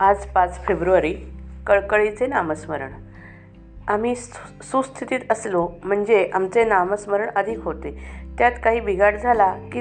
[0.00, 1.14] आज पाच फेब्रुवारी
[1.66, 2.90] कळकळीचे नामस्मरण.
[3.88, 8.00] आम्ही सु सुस्थितीत असलो म्हणजे आमचे नामस्मरण अधिक होते.
[8.38, 9.80] त्यात काही बिघाड झाला की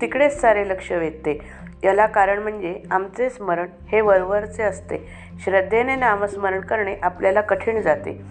[0.00, 1.40] तिकडेच सारे लक्ष वेधते.
[1.84, 5.08] याला कारण म्हणजे आमचे स्मरण हे वरवरचे असते.
[5.44, 8.22] श्रद्धेने नामस्मरण करणे आपल्याला कठीण जाते.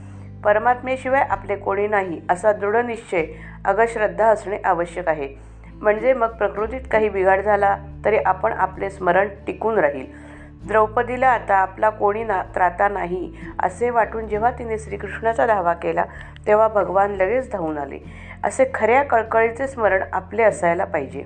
[0.44, 3.26] परमात्मेशिवाय आपले कोणी नाही असा दृढ निश्चय
[3.66, 5.36] अगश्रद्धा असणे आवश्यक आहे.
[5.76, 10.29] म्हणजे मग प्रकृतीत काही बिघाड झाला तरी आपण आपले स्मरण टिकून राहील.
[10.68, 16.04] द्रौपदीला आता आपला कोणी ना त्राता नाही असे वाटून जेव्हा तिने श्रीकृष्णाचा धावा केला
[16.48, 18.00] तेव्हा भगवान लगेच धावून आले.
[18.44, 21.24] असे खऱ्या कळकळीचे स्मरण आपले असायला पाहिजे.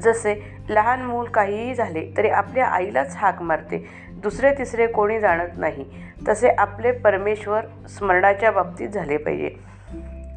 [0.00, 3.88] जसे लहान मूल काहीही झाले तरी आपल्या आईलाच हाक मारते.
[4.12, 5.84] दुसरे तिसरे कोणी जाणत नाही.
[6.28, 9.50] तसे आपले परमेश्वर स्मरणाच्या बाबतीत झाले पाहिजे.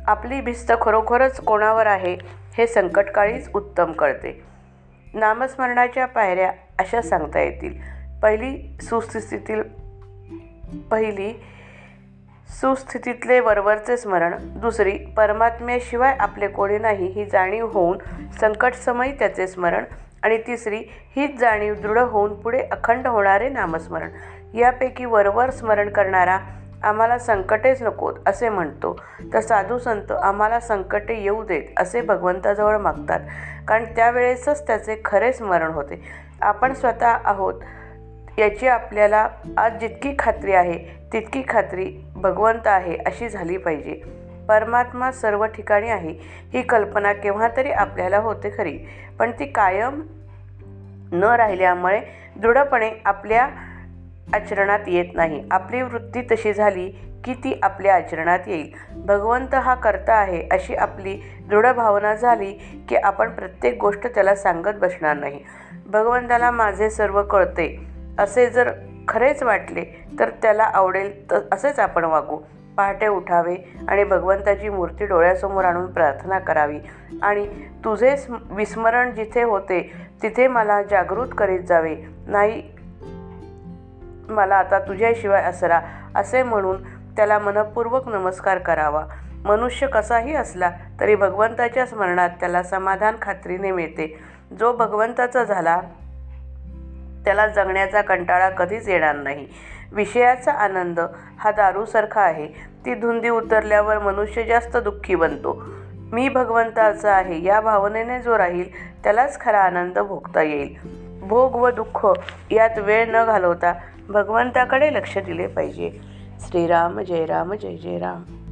[0.07, 2.17] आपली भिस्त खरोखरच कोणावर आहे
[2.57, 4.52] हे संकटकाळीच उत्तम कळते.
[5.13, 7.73] नामस्मरणाच्या पायऱ्या अशा सांगता येतील.
[8.23, 9.61] पहिली सुस्थितीतील
[10.91, 11.33] पहिली
[12.49, 17.97] सुस्थितीतले वरवरचे स्मरण दुसरी परमात्म्याशिवाय आपले कोणी नाही ही जाणीव होऊन
[18.39, 19.83] संकटसमयी त्याचे स्मरण
[20.23, 20.83] आणि तिसरी
[21.15, 24.09] हीच जाणीव दृढ होऊन पुढे अखंड होणारे नामस्मरण.
[24.53, 26.39] यापैकी वरवर स्मरण करणारा
[26.83, 28.99] आम्हाला संकटेच नकोत असे म्हणतो.
[29.33, 33.19] तर साधू संत आम्हाला संकटे येऊ देत असे भगवंताजवळ मागतात.
[33.67, 36.03] कारण त्यावेळेसच त्याचे खरे स्मरण होते.
[36.41, 37.53] आपण स्वतः आहोत
[38.37, 44.01] याची आपल्याला आज जितकी खात्री आहे तितकी खात्री भगवंत आहे अशी झाली पाहिजे.
[44.47, 46.15] परमात्मा सर्व ठिकाणी आहे
[46.53, 48.79] ही कल्पना केव्हा तरी आपल्याला होते खरी.
[49.19, 50.01] पण ती कायम
[51.11, 52.01] न राहिल्यामुळे
[52.35, 53.49] दृढपणे आपल्या
[54.33, 55.43] आचरणात येत नाही.
[55.51, 56.89] आपली वृत्ती तशी झाली
[57.23, 58.71] की ती आपल्या आचरणात येईल.
[58.95, 62.51] भगवंत हा करता आहे अशी आपली दृढ भावना झाली
[62.89, 65.39] की आपण प्रत्येक गोष्ट त्याला सांगत बसणार नाही.
[65.87, 67.87] भगवंताला माझे सर्व कळते.
[68.19, 68.71] असे जर
[69.07, 72.39] खरेच वाटले तर त्याला आवडेल तर असेच आपण वागू.
[72.77, 73.55] पहाटे उठावे
[73.87, 76.79] आणि भगवंताची मूर्ती डोळ्यासमोर आणून प्रार्थना करावी.
[77.21, 77.47] आणि
[77.85, 79.91] तुझे स्म विस्मरण जिथे होते
[80.23, 81.95] तिथे मला जागृत करीत जावे.
[82.27, 82.61] नाही
[84.29, 85.79] मला आता तुझ्याशिवाय असरा
[86.15, 86.83] असे म्हणून
[87.15, 89.05] त्याला मनपूर्वक नमस्कार करावा.
[89.45, 94.19] मनुष्य कसाही असला तरी भगवंताच्या स्मरणात त्याला समाधान खात्रीने मिळते.
[94.59, 95.81] जो भगवंताचा झाला
[97.25, 99.47] त्याला जगण्याचा कंटाळा कधीच येणार नाही.
[99.91, 100.99] विषयाचा आनंद
[101.39, 102.47] हा दारूसारखा आहे.
[102.85, 105.63] ती धुंदी उतरल्यावर मनुष्य जास्त दुःखी बनतो.
[106.11, 111.02] मी भगवंताचा आहे या भावनेने जो राहील त्यालाच खरा आनंद भोगता येईल.
[111.23, 112.07] भोग व दुःख
[112.51, 113.73] यात वेळ न घालवता
[114.09, 115.89] भगवंताकडे लक्ष दिले पाहिजे.
[116.39, 118.42] श्रीराम जय राम जय जय राम.